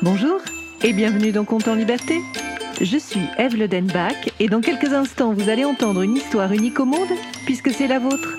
Bonjour 0.00 0.40
et 0.84 0.92
bienvenue 0.92 1.32
dans 1.32 1.44
Compte 1.44 1.66
en 1.66 1.74
Liberté. 1.74 2.20
Je 2.80 2.96
suis 2.96 3.26
Eve 3.36 3.56
Ledenbach 3.56 4.30
et 4.38 4.48
dans 4.48 4.60
quelques 4.60 4.92
instants 4.92 5.32
vous 5.32 5.48
allez 5.48 5.64
entendre 5.64 6.02
une 6.02 6.16
histoire 6.16 6.52
unique 6.52 6.78
au 6.78 6.84
monde 6.84 7.08
puisque 7.46 7.72
c'est 7.72 7.88
la 7.88 7.98
vôtre. 7.98 8.38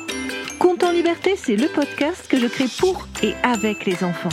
Compte 0.58 0.86
en 0.86 0.92
Liberté, 0.92 1.36
c'est 1.36 1.58
le 1.58 1.68
podcast 1.68 2.28
que 2.30 2.40
je 2.40 2.48
crée 2.48 2.70
pour 2.80 3.10
et 3.22 3.34
avec 3.44 3.86
les 3.86 4.06
enfants. 4.06 4.30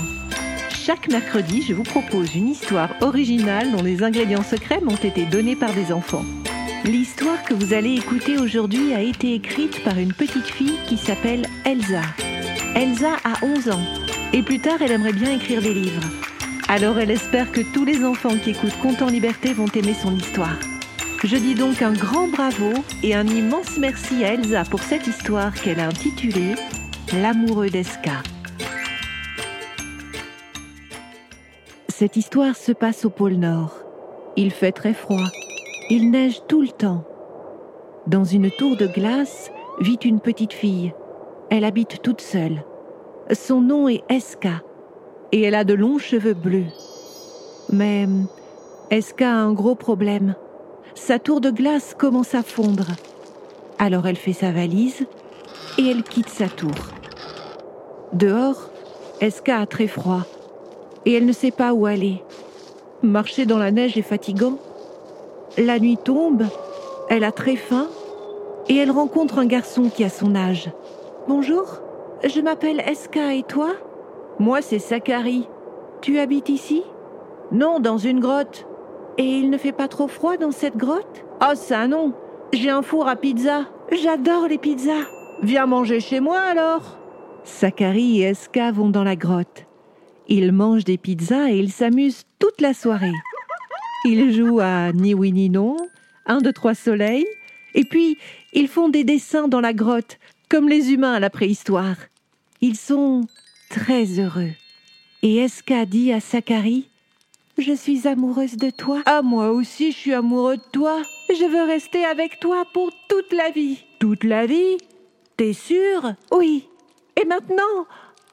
Chaque 0.70 1.08
mercredi, 1.08 1.62
je 1.62 1.74
vous 1.74 1.82
propose 1.82 2.36
une 2.36 2.46
histoire 2.46 2.90
originale 3.00 3.72
dont 3.72 3.82
les 3.82 4.04
ingrédients 4.04 4.44
secrets 4.44 4.80
m'ont 4.80 4.94
été 4.94 5.24
donnés 5.24 5.56
par 5.56 5.72
des 5.72 5.90
enfants. 5.92 6.24
L'histoire 6.84 7.42
que 7.42 7.54
vous 7.54 7.74
allez 7.74 7.94
écouter 7.94 8.38
aujourd'hui 8.38 8.94
a 8.94 9.00
été 9.00 9.34
écrite 9.34 9.82
par 9.82 9.98
une 9.98 10.12
petite 10.12 10.46
fille 10.46 10.78
qui 10.86 10.96
s'appelle 10.96 11.48
Elsa. 11.64 12.02
Elsa 12.76 13.16
a 13.24 13.44
11 13.44 13.70
ans 13.70 13.84
et 14.32 14.44
plus 14.44 14.60
tard 14.60 14.80
elle 14.80 14.92
aimerait 14.92 15.12
bien 15.12 15.32
écrire 15.32 15.60
des 15.60 15.74
livres. 15.74 16.08
Alors 16.68 16.98
elle 16.98 17.12
espère 17.12 17.52
que 17.52 17.60
tous 17.60 17.84
les 17.84 18.04
enfants 18.04 18.36
qui 18.42 18.50
écoutent 18.50 18.76
Compte 18.82 19.00
en 19.00 19.06
Liberté 19.06 19.52
vont 19.52 19.68
aimer 19.68 19.94
son 19.94 20.12
histoire. 20.16 20.58
Je 21.22 21.36
dis 21.36 21.54
donc 21.54 21.80
un 21.80 21.92
grand 21.92 22.26
bravo 22.26 22.72
et 23.04 23.14
un 23.14 23.26
immense 23.26 23.78
merci 23.78 24.24
à 24.24 24.34
Elsa 24.34 24.64
pour 24.64 24.82
cette 24.82 25.06
histoire 25.06 25.54
qu'elle 25.54 25.78
a 25.78 25.86
intitulée 25.86 26.54
L'amoureux 27.12 27.70
d'Esca. 27.70 28.22
Cette 31.88 32.16
histoire 32.16 32.56
se 32.56 32.72
passe 32.72 33.04
au 33.04 33.10
pôle 33.10 33.34
Nord. 33.34 33.84
Il 34.36 34.50
fait 34.50 34.72
très 34.72 34.92
froid. 34.92 35.28
Il 35.88 36.10
neige 36.10 36.42
tout 36.48 36.62
le 36.62 36.68
temps. 36.68 37.04
Dans 38.08 38.24
une 38.24 38.50
tour 38.50 38.76
de 38.76 38.88
glace 38.88 39.52
vit 39.78 40.00
une 40.04 40.18
petite 40.18 40.52
fille. 40.52 40.92
Elle 41.48 41.64
habite 41.64 42.02
toute 42.02 42.20
seule. 42.20 42.64
Son 43.32 43.60
nom 43.60 43.88
est 43.88 44.02
Esca 44.08 44.62
et 45.36 45.42
elle 45.42 45.54
a 45.54 45.64
de 45.64 45.74
longs 45.74 45.98
cheveux 45.98 46.32
bleus. 46.32 46.64
Mais 47.70 48.08
Esca 48.90 49.28
a 49.28 49.34
un 49.34 49.52
gros 49.52 49.74
problème? 49.74 50.34
Sa 50.94 51.18
tour 51.18 51.42
de 51.42 51.50
glace 51.50 51.94
commence 51.94 52.34
à 52.34 52.42
fondre. 52.42 52.86
Alors 53.78 54.06
elle 54.06 54.16
fait 54.16 54.32
sa 54.32 54.50
valise 54.50 55.04
et 55.76 55.90
elle 55.90 56.04
quitte 56.04 56.30
sa 56.30 56.48
tour. 56.48 56.70
Dehors, 58.14 58.70
Esca 59.20 59.58
a 59.58 59.66
très 59.66 59.88
froid? 59.88 60.22
Et 61.04 61.12
elle 61.12 61.26
ne 61.26 61.32
sait 61.32 61.50
pas 61.50 61.74
où 61.74 61.84
aller. 61.84 62.22
Marcher 63.02 63.44
dans 63.44 63.58
la 63.58 63.72
neige 63.72 63.98
est 63.98 64.02
fatigant. 64.02 64.56
La 65.58 65.78
nuit 65.78 65.98
tombe, 66.02 66.44
elle 67.10 67.24
a 67.24 67.32
très 67.32 67.56
faim 67.56 67.88
et 68.70 68.76
elle 68.76 68.90
rencontre 68.90 69.38
un 69.38 69.46
garçon 69.46 69.90
qui 69.90 70.02
a 70.02 70.08
son 70.08 70.34
âge. 70.34 70.70
Bonjour, 71.28 71.82
je 72.24 72.40
m'appelle 72.40 72.80
Esca 72.80 73.34
et 73.34 73.42
toi? 73.42 73.72
Moi, 74.38 74.60
c'est 74.62 74.78
Sakari. 74.78 75.48
Tu 76.02 76.18
habites 76.18 76.48
ici? 76.48 76.82
Non, 77.52 77.80
dans 77.80 77.98
une 77.98 78.20
grotte. 78.20 78.66
Et 79.18 79.24
il 79.24 79.50
ne 79.50 79.56
fait 79.56 79.72
pas 79.72 79.88
trop 79.88 80.08
froid 80.08 80.36
dans 80.36 80.50
cette 80.50 80.76
grotte? 80.76 81.24
Oh, 81.42 81.54
ça 81.54 81.86
non 81.88 82.12
J'ai 82.52 82.70
un 82.70 82.82
four 82.82 83.08
à 83.08 83.16
pizza. 83.16 83.66
J'adore 83.90 84.48
les 84.48 84.58
pizzas. 84.58 85.06
Viens 85.42 85.66
manger 85.66 86.00
chez 86.00 86.20
moi 86.20 86.38
alors 86.38 86.98
Sakari 87.44 88.22
et 88.22 88.30
Eska 88.30 88.72
vont 88.72 88.88
dans 88.88 89.04
la 89.04 89.16
grotte. 89.16 89.66
Ils 90.28 90.50
mangent 90.50 90.84
des 90.84 90.98
pizzas 90.98 91.50
et 91.50 91.58
ils 91.58 91.70
s'amusent 91.70 92.24
toute 92.38 92.60
la 92.60 92.74
soirée. 92.74 93.12
Ils 94.04 94.32
jouent 94.32 94.60
à 94.60 94.92
ni 94.92 95.14
oui 95.14 95.32
ni 95.32 95.48
non, 95.50 95.76
un, 96.26 96.40
deux, 96.40 96.52
trois 96.52 96.74
soleils, 96.74 97.26
et 97.74 97.84
puis 97.84 98.18
ils 98.52 98.68
font 98.68 98.88
des 98.88 99.04
dessins 99.04 99.46
dans 99.46 99.60
la 99.60 99.72
grotte, 99.72 100.18
comme 100.48 100.68
les 100.68 100.92
humains 100.92 101.12
à 101.12 101.20
la 101.20 101.30
préhistoire. 101.30 101.96
Ils 102.60 102.76
sont 102.76 103.22
très 103.68 104.18
heureux. 104.18 104.52
Et 105.22 105.36
Eska 105.36 105.86
dit 105.86 106.12
à 106.12 106.20
Sakari 106.20 106.88
Je 107.58 107.74
suis 107.74 108.06
amoureuse 108.06 108.56
de 108.56 108.70
toi? 108.70 109.02
Ah, 109.06 109.22
moi 109.22 109.50
aussi, 109.50 109.92
je 109.92 109.96
suis 109.96 110.14
amoureux 110.14 110.56
de 110.56 110.70
toi. 110.72 111.02
Je 111.28 111.44
veux 111.44 111.66
rester 111.66 112.04
avec 112.04 112.38
toi 112.40 112.64
pour 112.72 112.90
toute 113.08 113.32
la 113.32 113.50
vie. 113.50 113.78
Toute 113.98 114.24
la 114.24 114.46
vie? 114.46 114.76
T'es 115.36 115.52
sûr? 115.52 116.14
Oui. 116.32 116.68
Et 117.20 117.24
maintenant, 117.24 117.86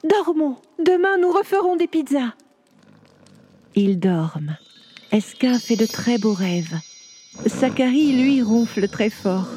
dormons. 0.03 0.57
Demain, 0.79 1.17
nous 1.17 1.31
referons 1.31 1.75
des 1.75 1.87
pizzas. 1.87 2.33
Ils 3.75 3.99
dorment. 3.99 4.57
Eska 5.11 5.59
fait 5.59 5.75
de 5.75 5.85
très 5.85 6.17
beaux 6.17 6.33
rêves. 6.33 6.77
Sakari, 7.47 8.13
lui, 8.13 8.41
ronfle 8.41 8.87
très 8.87 9.09
fort. 9.09 9.47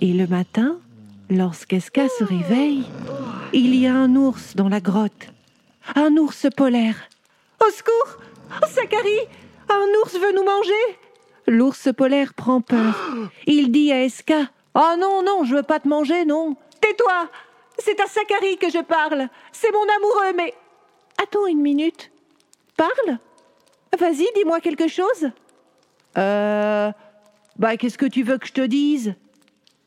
Et 0.00 0.12
le 0.12 0.26
matin, 0.26 0.78
lorsqu'Eska 1.30 2.08
se 2.18 2.24
réveille, 2.24 2.84
il 3.52 3.74
y 3.74 3.86
a 3.86 3.94
un 3.94 4.16
ours 4.16 4.56
dans 4.56 4.68
la 4.68 4.80
grotte. 4.80 5.28
Un 5.94 6.16
ours 6.16 6.46
polaire. 6.56 7.08
Au 7.60 7.70
secours 7.70 8.18
oh, 8.62 8.66
Un 9.68 10.00
ours 10.00 10.14
veut 10.14 10.32
nous 10.34 10.44
manger 10.44 10.98
L'ours 11.46 11.88
polaire 11.96 12.34
prend 12.34 12.60
peur. 12.60 12.94
Il 13.46 13.72
dit 13.72 13.92
à 13.92 14.02
Eska 14.02 14.50
Oh 14.74 14.94
non, 14.98 15.22
non, 15.22 15.44
je 15.44 15.56
veux 15.56 15.62
pas 15.62 15.80
te 15.80 15.88
manger, 15.88 16.24
non. 16.24 16.56
Tais-toi 16.80 17.28
C'est 17.78 18.00
à 18.00 18.06
Sakari 18.06 18.56
que 18.58 18.70
je 18.70 18.82
parle. 18.82 19.28
C'est 19.52 19.72
mon 19.72 19.86
amoureux, 19.96 20.32
mais. 20.36 20.54
Attends 21.22 21.46
une 21.46 21.60
minute. 21.60 22.10
Parle 22.76 23.18
Vas-y, 23.98 24.26
dis-moi 24.34 24.60
quelque 24.60 24.88
chose. 24.88 25.30
Euh. 26.16 26.90
Bah, 27.56 27.76
qu'est-ce 27.76 27.98
que 27.98 28.06
tu 28.06 28.22
veux 28.22 28.38
que 28.38 28.46
je 28.46 28.52
te 28.52 28.62
dise? 28.62 29.14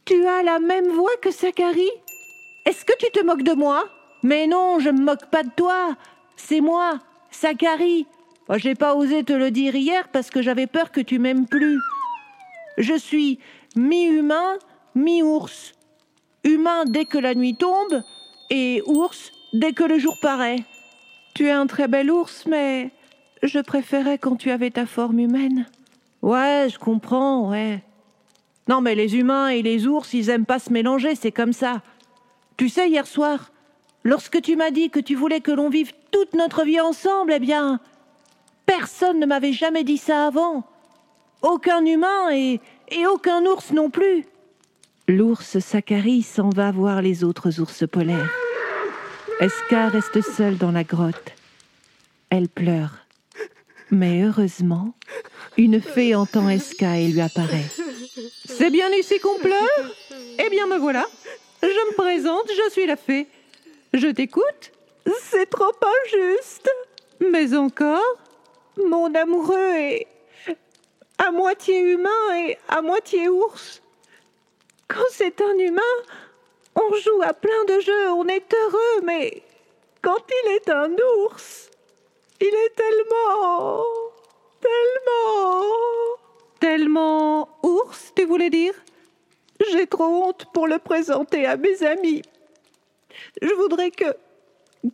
Tu 0.06 0.26
as 0.28 0.44
la 0.44 0.60
même 0.60 0.90
voix 0.90 1.16
que 1.20 1.32
Sakari 1.32 1.90
est-ce 2.66 2.86
que 2.86 2.94
tu 2.98 3.12
te 3.12 3.24
moques 3.24 3.44
de 3.44 3.54
moi? 3.54 3.86
Mais 4.24 4.48
non, 4.48 4.80
je 4.80 4.90
me 4.90 5.02
moque 5.02 5.28
pas 5.28 5.44
de 5.44 5.52
toi. 5.56 5.96
C'est 6.36 6.62
moi. 6.62 7.00
Je 7.32 8.58
j'ai 8.58 8.76
pas 8.76 8.96
osé 8.96 9.24
te 9.24 9.34
le 9.34 9.52
dire 9.52 9.76
hier 9.76 10.08
parce 10.10 10.30
que 10.30 10.42
j'avais 10.42 10.68
peur 10.68 10.92
que 10.92 11.02
tu 11.02 11.20
m'aimes 11.20 11.48
plus. 11.48 11.80
Je 12.78 12.94
suis 12.94 13.40
mi-humain, 13.76 14.58
mi-ours. 14.96 15.74
Humain 16.44 16.86
dès 16.86 17.06
que 17.06 17.18
la 17.18 17.36
nuit 17.36 17.56
tombe 17.56 18.02
et 18.50 18.82
ours 18.86 19.32
dès 19.54 19.74
que 19.74 19.84
le 19.84 19.98
jour 20.00 20.18
paraît. 20.22 20.64
Tu 21.34 21.48
es 21.48 21.52
un 21.52 21.68
très 21.68 21.88
bel 21.88 22.10
ours, 22.10 22.46
mais 22.48 22.92
je 23.44 23.60
préférais 23.60 24.18
quand 24.18 24.36
tu 24.36 24.52
avais 24.52 24.72
ta 24.72 24.86
forme 24.86 25.20
humaine. 25.20 25.66
Ouais, 26.22 26.68
je 26.72 26.80
comprends, 26.80 27.50
ouais. 27.50 27.84
Non, 28.68 28.82
mais 28.82 28.96
les 28.96 29.18
humains 29.18 29.50
et 29.50 29.62
les 29.62 29.86
ours, 29.86 30.14
ils 30.14 30.30
aiment 30.30 30.46
pas 30.46 30.60
se 30.60 30.72
mélanger, 30.72 31.16
c'est 31.16 31.32
comme 31.32 31.54
ça. 31.54 31.82
Tu 32.58 32.70
sais, 32.70 32.90
hier 32.90 33.06
soir, 33.06 33.52
lorsque 34.04 34.42
tu 34.42 34.56
m'as 34.56 34.72
dit 34.72 34.90
que 34.90 35.00
tu 35.00 35.16
voulais 35.16 35.42
que 35.42 35.52
l'on 35.52 35.70
vive 35.70 35.92
toute 36.12 36.34
notre 36.34 36.64
vie 36.64 36.80
ensemble, 36.80 37.34
eh 37.34 37.40
bien, 37.40 37.80
personne 38.66 39.20
ne 39.20 39.26
m'avait 39.26 39.54
jamais 39.54 39.84
dit 39.84 39.98
ça 39.98 40.28
avant. 40.28 40.64
Aucun 41.42 41.86
humain 41.86 42.32
et, 42.32 42.62
et 42.90 43.06
aucun 43.08 43.46
ours 43.46 43.72
non 43.72 43.90
plus. 43.90 44.26
L'ours 45.08 45.60
Sakari 45.60 46.24
s'en 46.24 46.50
va 46.50 46.72
voir 46.72 47.02
les 47.02 47.24
autres 47.24 47.60
ours 47.60 47.84
polaires. 47.88 48.32
Eska 49.42 49.90
reste 49.90 50.22
seule 50.22 50.58
dans 50.58 50.72
la 50.72 50.84
grotte. 50.84 51.34
Elle 52.30 52.48
pleure. 52.48 53.06
Mais 53.92 54.24
heureusement, 54.24 54.96
une 55.58 55.82
fée 55.82 56.16
entend 56.16 56.50
Eska 56.50 56.98
et 56.98 57.10
lui 57.10 57.22
apparaît. 57.22 57.66
C'est 58.46 58.72
bien 58.72 58.90
ici 58.92 59.20
qu'on 59.20 59.38
pleure? 59.40 59.92
Eh 60.40 60.50
bien 60.50 60.68
me 60.68 60.78
voilà. 60.78 61.06
Je 61.66 61.88
me 61.90 61.94
présente, 61.96 62.48
je 62.48 62.70
suis 62.70 62.86
la 62.86 62.96
fée. 62.96 63.26
Je 63.92 64.08
t'écoute 64.10 64.72
C'est 65.20 65.50
trop 65.50 65.74
injuste. 66.06 66.70
Mais 67.20 67.56
encore 67.56 68.18
Mon 68.78 69.14
amoureux 69.16 69.74
est 69.74 70.08
à 71.18 71.32
moitié 71.32 71.80
humain 71.80 72.36
et 72.36 72.58
à 72.68 72.84
moitié 72.84 73.30
ours. 73.30 73.82
Quand 74.88 75.10
c'est 75.10 75.42
un 75.42 75.58
humain, 75.58 75.82
on 76.76 76.94
joue 76.94 77.22
à 77.24 77.34
plein 77.34 77.66
de 77.68 77.80
jeux, 77.80 78.12
on 78.12 78.28
est 78.28 78.54
heureux, 78.54 79.02
mais 79.04 79.42
quand 80.04 80.24
il 80.30 80.52
est 80.52 80.70
un 80.70 80.92
ours, 80.92 81.72
il 82.42 82.48
est 82.48 82.76
tellement... 82.76 83.84
tellement... 84.62 85.66
Tellement 86.60 87.50
ours, 87.64 88.14
tu 88.16 88.26
voulais 88.26 88.52
dire? 88.52 88.74
J'ai 89.72 89.88
trop 89.88 90.06
honte 90.06 90.46
pour 90.54 90.68
le 90.68 90.80
présenter 90.80 91.46
à 91.46 91.58
mes 91.58 91.84
amis. 91.84 92.22
Je 93.42 93.54
voudrais 93.54 93.92
que, 93.92 94.16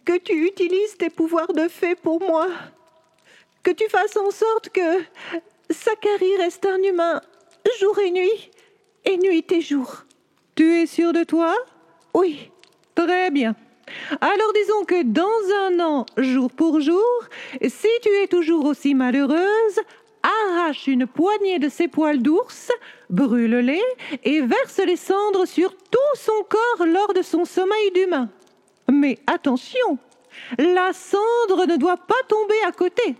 que 0.05 0.17
tu 0.17 0.45
utilises 0.45 0.97
tes 0.97 1.09
pouvoirs 1.09 1.53
de 1.53 1.67
fée 1.67 1.95
pour 1.95 2.19
moi. 2.19 2.47
Que 3.63 3.71
tu 3.71 3.87
fasses 3.89 4.17
en 4.17 4.31
sorte 4.31 4.69
que 4.69 5.03
Sakari 5.69 6.37
reste 6.37 6.65
un 6.65 6.81
humain 6.81 7.21
jour 7.79 7.97
et 7.99 8.11
nuit, 8.11 8.51
et 9.05 9.17
nuit 9.17 9.45
et 9.51 9.61
jour. 9.61 10.03
Tu 10.55 10.81
es 10.81 10.85
sûr 10.85 11.13
de 11.13 11.23
toi? 11.23 11.55
Oui. 12.13 12.51
Très 12.95 13.31
bien. 13.31 13.55
Alors 14.19 14.53
disons 14.53 14.85
que 14.85 15.03
dans 15.03 15.23
un 15.65 15.79
an, 15.79 16.05
jour 16.17 16.51
pour 16.51 16.79
jour, 16.81 17.01
si 17.61 17.87
tu 18.01 18.09
es 18.21 18.27
toujours 18.27 18.65
aussi 18.65 18.93
malheureuse, 18.93 19.79
arrache 20.23 20.87
une 20.87 21.07
poignée 21.07 21.59
de 21.59 21.69
ses 21.69 21.87
poils 21.87 22.21
d'ours, 22.21 22.71
brûle-les 23.11 23.83
et 24.23 24.41
verse 24.41 24.79
les 24.79 24.95
cendres 24.95 25.45
sur 25.45 25.75
tout 25.75 26.15
son 26.15 26.43
corps 26.49 26.87
lors 26.87 27.13
de 27.13 27.21
son 27.21 27.45
sommeil 27.45 27.91
d'humain. 27.93 28.29
Mais 28.89 29.19
attention, 29.27 29.97
la 30.57 30.93
cendre 30.93 31.65
ne 31.67 31.77
doit 31.77 31.97
pas 31.97 32.21
tomber 32.27 32.55
à 32.67 32.71
côté. 32.71 33.15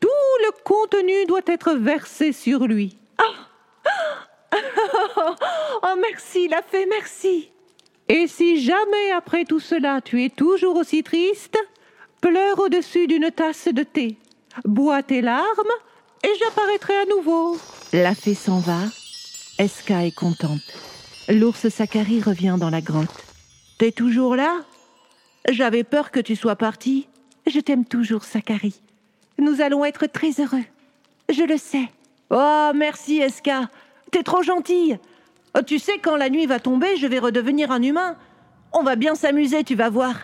Tout 0.00 0.08
le 0.40 0.62
contenu 0.64 1.26
doit 1.26 1.40
être 1.46 1.74
versé 1.74 2.32
sur 2.32 2.66
lui. 2.66 2.96
Oh, 3.22 4.56
oh 5.82 5.94
merci, 6.00 6.48
la 6.48 6.62
fée, 6.62 6.86
merci. 6.86 7.50
Et 8.08 8.26
si 8.26 8.60
jamais 8.60 9.12
après 9.12 9.44
tout 9.44 9.60
cela 9.60 10.00
tu 10.00 10.24
es 10.24 10.30
toujours 10.30 10.76
aussi 10.76 11.02
triste, 11.02 11.56
pleure 12.20 12.58
au-dessus 12.58 13.06
d'une 13.06 13.30
tasse 13.30 13.68
de 13.68 13.84
thé, 13.84 14.16
bois 14.64 15.02
tes 15.02 15.20
larmes 15.20 15.46
et 16.24 16.30
j'apparaîtrai 16.38 16.96
à 16.96 17.04
nouveau. 17.06 17.56
La 17.92 18.14
fée 18.14 18.34
s'en 18.34 18.58
va. 18.58 18.80
Eska 19.60 20.06
est 20.06 20.14
contente. 20.16 20.62
L'ours 21.28 21.68
Sakari 21.68 22.22
revient 22.22 22.56
dans 22.58 22.70
la 22.70 22.80
grotte. 22.80 23.26
T'es 23.76 23.92
toujours 23.92 24.34
là? 24.34 24.62
J'avais 25.50 25.84
peur 25.84 26.10
que 26.10 26.18
tu 26.18 26.34
sois 26.34 26.56
parti. 26.56 27.08
Je 27.46 27.60
t'aime 27.60 27.84
toujours, 27.84 28.24
Sakari. 28.24 28.80
Nous 29.38 29.60
allons 29.60 29.84
être 29.84 30.06
très 30.06 30.30
heureux. 30.40 30.64
Je 31.30 31.42
le 31.42 31.58
sais. 31.58 31.90
Oh, 32.30 32.70
merci, 32.74 33.18
Eska. 33.18 33.68
T'es 34.10 34.22
trop 34.22 34.42
gentille. 34.42 34.98
Tu 35.66 35.78
sais, 35.78 35.98
quand 35.98 36.16
la 36.16 36.30
nuit 36.30 36.46
va 36.46 36.58
tomber, 36.58 36.96
je 36.96 37.06
vais 37.06 37.18
redevenir 37.18 37.70
un 37.70 37.82
humain. 37.82 38.16
On 38.72 38.82
va 38.82 38.96
bien 38.96 39.14
s'amuser, 39.14 39.62
tu 39.62 39.74
vas 39.74 39.90
voir. 39.90 40.14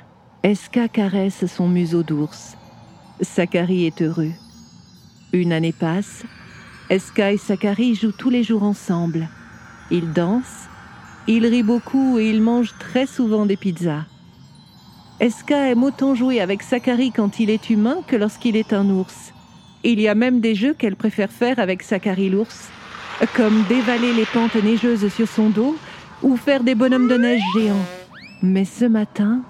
Eska 0.44 0.88
caresse 0.88 1.44
son 1.44 1.68
museau 1.68 2.02
d'ours. 2.02 2.56
Sakari 3.20 3.84
est 3.84 4.00
heureux. 4.00 4.32
Une 5.34 5.52
année 5.52 5.74
passe. 5.74 6.22
Eska 6.88 7.32
et 7.32 7.36
Sakari 7.36 7.96
jouent 7.96 8.12
tous 8.12 8.30
les 8.30 8.44
jours 8.44 8.62
ensemble. 8.62 9.28
Ils 9.90 10.12
dansent, 10.12 10.68
ils 11.26 11.44
rient 11.44 11.64
beaucoup 11.64 12.18
et 12.18 12.30
ils 12.30 12.40
mangent 12.40 12.74
très 12.78 13.06
souvent 13.06 13.44
des 13.44 13.56
pizzas. 13.56 14.04
Eska 15.18 15.68
aime 15.68 15.82
autant 15.82 16.14
jouer 16.14 16.40
avec 16.40 16.62
Sakari 16.62 17.10
quand 17.10 17.40
il 17.40 17.50
est 17.50 17.70
humain 17.70 17.96
que 18.06 18.14
lorsqu'il 18.14 18.54
est 18.54 18.72
un 18.72 18.88
ours. 18.88 19.32
Il 19.82 19.98
y 20.00 20.06
a 20.06 20.14
même 20.14 20.38
des 20.38 20.54
jeux 20.54 20.74
qu'elle 20.74 20.94
préfère 20.94 21.30
faire 21.30 21.58
avec 21.58 21.82
Sakari 21.82 22.30
l'ours, 22.30 22.68
comme 23.34 23.64
dévaler 23.68 24.12
les 24.12 24.26
pentes 24.26 24.62
neigeuses 24.62 25.08
sur 25.08 25.26
son 25.26 25.50
dos 25.50 25.76
ou 26.22 26.36
faire 26.36 26.62
des 26.62 26.76
bonhommes 26.76 27.08
de 27.08 27.16
neige 27.16 27.42
géants. 27.56 27.86
Mais 28.42 28.64
ce 28.64 28.84
matin, 28.84 29.40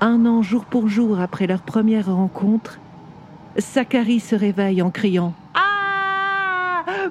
un 0.00 0.24
an 0.24 0.40
jour 0.42 0.64
pour 0.64 0.88
jour 0.88 1.20
après 1.20 1.46
leur 1.46 1.60
première 1.60 2.06
rencontre, 2.06 2.78
Sakari 3.58 4.18
se 4.18 4.34
réveille 4.34 4.80
en 4.80 4.90
criant 4.90 5.34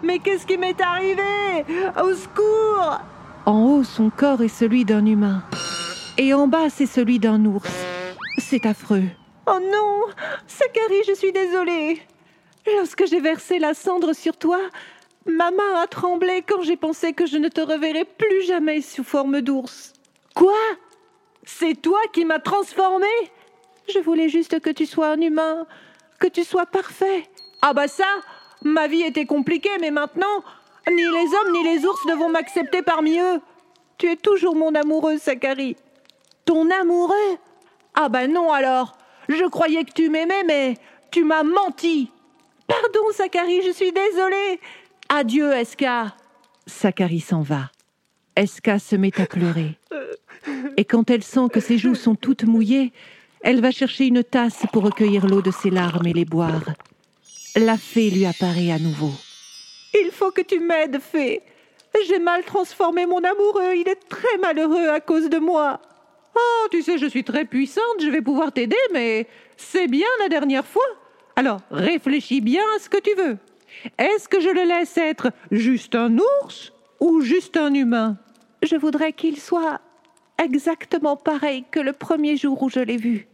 Mais 0.04 0.20
qu'est-ce 0.20 0.46
qui 0.46 0.58
m'est 0.58 0.80
arrivé? 0.82 1.66
Au 2.02 2.14
secours 2.14 3.00
En 3.46 3.66
haut, 3.66 3.84
son 3.84 4.10
corps 4.10 4.42
est 4.42 4.48
celui 4.48 4.86
d'un 4.86 5.06
humain 5.06 5.44
et 6.18 6.34
en 6.34 6.48
bas 6.48 6.70
c'est 6.70 6.86
celui 6.86 7.20
d'un 7.20 7.44
ours. 7.46 7.72
C'est 8.38 8.66
affreux. 8.66 9.04
Oh 9.48 9.60
non 9.60 10.02
Sakari, 10.48 11.02
je 11.08 11.14
suis 11.14 11.32
désolée. 11.32 12.02
Lorsque 12.78 13.06
j'ai 13.08 13.20
versé 13.20 13.60
la 13.60 13.74
cendre 13.74 14.14
sur 14.14 14.38
toi, 14.38 14.60
ma 15.26 15.52
main 15.52 15.82
a 15.82 15.88
tremblé 15.88 16.44
quand 16.48 16.62
j'ai 16.62 16.78
pensé 16.78 17.14
que 17.14 17.26
je 17.26 17.38
ne 17.38 17.50
te 17.50 17.62
reverrais 17.62 18.06
plus 18.06 18.44
jamais 18.44 18.82
sous 18.82 19.04
forme 19.04 19.42
d'ours. 19.42 19.94
Quoi? 20.36 20.54
C'est 21.44 21.82
toi 21.82 22.00
qui 22.14 22.26
m'as 22.26 22.40
transformé? 22.40 23.08
Je 23.94 24.00
voulais 24.00 24.30
juste 24.30 24.60
que 24.62 24.70
tu 24.70 24.86
sois 24.86 25.10
un 25.10 25.20
humain, 25.20 25.66
que 26.20 26.28
tu 26.28 26.44
sois 26.46 26.66
parfait. 26.66 27.24
Ah 27.62 27.74
bah 27.74 27.90
ça, 27.90 28.08
ma 28.64 28.88
vie 28.88 29.04
était 29.04 29.26
compliquée, 29.26 29.78
mais 29.80 29.92
maintenant, 29.92 30.44
ni 30.90 31.02
les 31.02 31.08
hommes 31.10 31.54
ni 31.54 31.64
les 31.64 31.86
ours 31.86 32.06
ne 32.08 32.16
vont 32.16 32.30
m'accepter 32.30 32.82
parmi 32.82 33.20
eux. 33.20 33.40
Tu 33.98 34.12
es 34.12 34.16
toujours 34.16 34.56
mon 34.56 34.74
amoureux, 34.76 35.18
Sakari. 35.18 35.76
Ton 36.46 36.70
amoureux? 36.70 37.38
Ah 37.96 38.10
ben 38.10 38.32
non 38.32 38.52
alors 38.52 38.98
Je 39.30 39.46
croyais 39.46 39.84
que 39.84 39.94
tu 39.94 40.10
m'aimais, 40.10 40.44
mais 40.46 40.76
tu 41.12 41.24
m'as 41.24 41.44
menti 41.44 42.12
Pardon, 42.68 43.12
Sakari, 43.14 43.62
je 43.62 43.72
suis 43.72 43.92
désolée 43.92 44.60
Adieu, 45.10 45.54
Eska 45.54 46.16
Sakari 46.66 47.20
s'en 47.20 47.42
va. 47.42 47.70
Eska 48.36 48.80
se 48.80 48.96
met 48.96 49.20
à 49.22 49.26
pleurer. 49.26 49.78
Et 50.78 50.86
quand 50.86 51.10
elle 51.10 51.24
sent 51.24 51.48
que 51.52 51.60
ses 51.60 51.78
joues 51.78 51.96
sont 51.96 52.16
toutes 52.16 52.46
mouillées, 52.46 52.92
elle 53.42 53.62
va 53.62 53.72
chercher 53.72 54.08
une 54.08 54.24
tasse 54.24 54.66
pour 54.72 54.84
recueillir 54.84 55.28
l'eau 55.28 55.42
de 55.42 55.52
ses 55.52 55.70
larmes 55.70 56.08
et 56.08 56.14
les 56.14 56.26
boire. 56.26 56.64
La 57.56 57.78
fée 57.78 58.10
lui 58.10 58.26
apparaît 58.26 58.72
à 58.72 58.80
nouveau. 58.80 59.12
Il 59.94 60.10
faut 60.12 60.32
que 60.32 60.42
tu 60.42 60.60
m'aides, 60.60 61.00
fée. 61.00 61.44
J'ai 62.08 62.18
mal 62.18 62.44
transformé 62.44 63.06
mon 63.06 63.24
amoureux, 63.24 63.76
il 63.76 63.88
est 63.88 64.10
très 64.10 64.40
malheureux 64.40 64.90
à 64.90 65.00
cause 65.00 65.30
de 65.30 65.38
moi. 65.38 65.80
Oh, 66.36 66.68
tu 66.72 66.82
sais, 66.82 66.98
je 66.98 67.06
suis 67.06 67.24
très 67.24 67.46
puissante, 67.46 68.02
je 68.02 68.10
vais 68.10 68.24
pouvoir 68.24 68.52
t'aider, 68.52 68.76
mais 68.92 69.28
c'est 69.56 69.88
bien 69.88 70.08
la 70.20 70.30
dernière 70.30 70.66
fois. 70.66 70.82
Alors, 71.36 71.62
réfléchis 71.70 72.42
bien 72.42 72.64
à 72.76 72.80
ce 72.80 72.90
que 72.90 73.00
tu 73.00 73.14
veux. 73.14 73.38
Est-ce 74.00 74.28
que 74.28 74.40
je 74.40 74.50
le 74.50 74.64
laisse 74.64 74.98
être 74.98 75.32
juste 75.52 75.94
un 75.94 76.18
ours 76.18 76.74
ou 77.00 77.22
juste 77.22 77.56
un 77.56 77.76
humain? 77.76 78.18
Je 78.64 78.78
voudrais 78.78 79.14
qu'il 79.14 79.40
soit 79.40 79.80
exactement 80.44 81.18
pareil 81.18 81.66
que 81.70 81.80
le 81.80 81.94
premier 81.94 82.36
jour 82.36 82.64
où 82.64 82.70
je 82.70 82.80
l'ai 82.80 82.98
vu. 82.98 83.28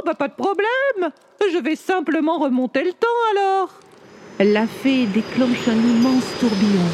Oh, 0.00 0.06
bah 0.06 0.14
pas 0.14 0.28
de 0.28 0.34
problème. 0.34 1.12
Je 1.52 1.58
vais 1.58 1.76
simplement 1.76 2.38
remonter 2.38 2.84
le 2.84 2.92
temps 2.92 3.06
alors. 3.32 3.80
La 4.38 4.66
fée 4.66 5.04
déclenche 5.06 5.68
un 5.68 5.76
immense 5.76 6.24
tourbillon 6.40 6.88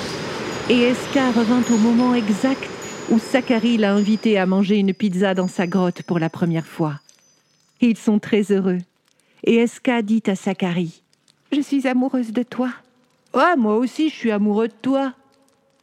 et 0.68 0.82
Esca 0.82 1.30
revint 1.30 1.62
au 1.72 1.76
moment 1.76 2.14
exact 2.14 2.68
où 3.08 3.20
Sakari 3.20 3.76
l'a 3.76 3.92
invité 3.92 4.38
à 4.38 4.46
manger 4.46 4.78
une 4.78 4.92
pizza 4.92 5.34
dans 5.34 5.46
sa 5.46 5.68
grotte 5.68 6.02
pour 6.02 6.18
la 6.18 6.28
première 6.28 6.66
fois. 6.66 6.94
Ils 7.80 7.96
sont 7.96 8.18
très 8.18 8.50
heureux. 8.50 8.78
Et 9.44 9.56
Eska 9.58 10.02
dit 10.02 10.24
à 10.26 10.34
Sakari 10.34 11.02
Je 11.52 11.60
suis 11.60 11.86
amoureuse 11.86 12.32
de 12.32 12.42
toi. 12.42 12.70
Ah, 13.32 13.54
moi 13.56 13.76
aussi, 13.76 14.08
je 14.08 14.14
suis 14.16 14.32
amoureux 14.32 14.66
de 14.66 14.74
toi. 14.82 15.12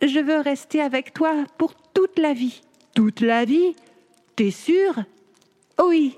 Je 0.02 0.20
veux 0.20 0.42
rester 0.42 0.82
avec 0.82 1.14
toi 1.14 1.46
pour 1.58 1.74
toute 1.94 2.20
la 2.20 2.34
vie. 2.34 2.62
Toute 2.94 3.22
la 3.22 3.46
vie 3.46 3.76
T'es 4.36 4.52
sûr 4.52 5.04
Oui. 5.82 6.18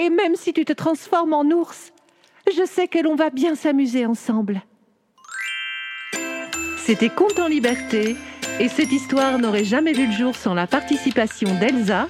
Et 0.00 0.08
même 0.08 0.34
si 0.34 0.54
tu 0.54 0.64
te 0.64 0.72
transformes 0.72 1.34
en 1.34 1.44
ours, 1.44 1.92
je 2.50 2.64
sais 2.64 2.88
que 2.88 2.98
l'on 2.98 3.16
va 3.16 3.28
bien 3.28 3.54
s'amuser 3.54 4.06
ensemble. 4.06 4.62
C'était 6.78 7.10
Conte 7.10 7.38
en 7.38 7.48
liberté 7.48 8.16
et 8.58 8.68
cette 8.68 8.92
histoire 8.92 9.38
n'aurait 9.38 9.64
jamais 9.64 9.92
vu 9.92 10.06
le 10.06 10.12
jour 10.12 10.34
sans 10.34 10.54
la 10.54 10.66
participation 10.66 11.54
d'Elsa. 11.60 12.08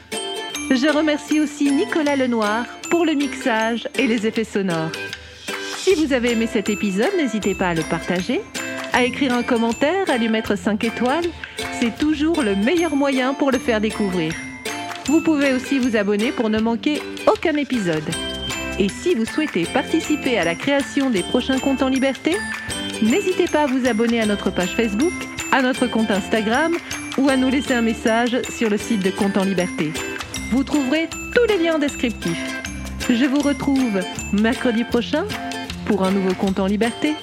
Je 0.71 0.87
remercie 0.87 1.41
aussi 1.41 1.73
Nicolas 1.73 2.15
Lenoir 2.15 2.65
pour 2.93 3.05
le 3.05 3.15
mixage 3.15 3.89
et 3.99 4.07
les 4.07 4.25
effets 4.25 4.45
sonores. 4.45 4.93
Si 5.77 5.97
vous 5.97 6.13
avez 6.13 6.33
aimé 6.33 6.47
cet 6.47 6.69
épisode, 6.69 7.11
n'hésitez 7.17 7.57
pas 7.57 7.71
à 7.71 7.75
le 7.75 7.83
partager, 7.83 8.41
à 8.93 9.03
écrire 9.03 9.35
un 9.35 9.43
commentaire, 9.43 10.09
à 10.09 10.17
lui 10.17 10.29
mettre 10.29 10.57
5 10.57 10.85
étoiles. 10.85 11.26
C'est 11.81 11.99
toujours 11.99 12.43
le 12.43 12.55
meilleur 12.55 12.95
moyen 12.95 13.35
pour 13.35 13.50
le 13.50 13.59
faire 13.59 13.81
découvrir. 13.81 14.33
Vous 15.07 15.23
pouvez 15.23 15.53
aussi 15.53 15.81
vous 15.81 15.97
abonner 15.97 16.31
pour 16.31 16.50
ne 16.50 16.61
manquer 16.61 17.03
aucun 17.40 17.56
épisode. 17.56 18.04
Et 18.78 18.90
si 18.90 19.14
vous 19.14 19.25
souhaitez 19.25 19.64
participer 19.64 20.38
à 20.38 20.44
la 20.44 20.54
création 20.54 21.09
des 21.09 21.23
prochains 21.23 21.59
comptes 21.59 21.82
en 21.82 21.88
liberté, 21.88 22.37
n'hésitez 23.00 23.47
pas 23.47 23.62
à 23.62 23.66
vous 23.66 23.87
abonner 23.87 24.20
à 24.20 24.26
notre 24.26 24.50
page 24.50 24.75
Facebook 24.76 25.12
à 25.50 25.62
notre 25.62 25.87
compte 25.87 26.11
Instagram 26.11 26.75
ou 27.16 27.30
à 27.30 27.37
nous 27.37 27.49
laisser 27.49 27.73
un 27.73 27.80
message 27.80 28.42
sur 28.50 28.68
le 28.68 28.76
site 28.76 29.02
de 29.02 29.11
Compte 29.11 29.38
en 29.38 29.44
Liberté. 29.44 29.90
Vous 30.52 30.64
trouverez 30.64 31.09
tous 31.35 31.47
les 31.49 31.64
liens 31.64 31.78
descriptifs. 31.78 32.62
Je 33.09 33.25
vous 33.25 33.40
retrouve 33.40 34.00
mercredi 34.35 34.85
prochain 34.85 35.25
pour 35.87 36.04
un 36.04 36.11
nouveau 36.11 36.35
Compte 36.35 36.61
en 36.61 36.66
Liberté. 36.66 37.14